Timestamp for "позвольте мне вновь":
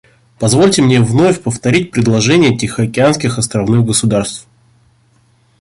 0.39-1.43